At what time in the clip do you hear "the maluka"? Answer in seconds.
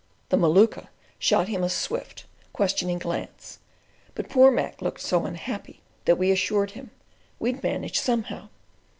0.29-0.87